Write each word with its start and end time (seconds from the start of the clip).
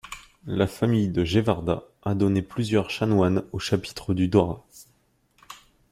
La 0.47 0.65
famille 0.65 1.09
de 1.09 1.23
Gévardat 1.23 1.83
a 2.01 2.15
donné 2.15 2.41
plusieurs 2.41 2.89
chanoines 2.89 3.43
au 3.51 3.59
chapitre 3.59 4.15
du 4.15 4.27
Dorat. 4.27 4.65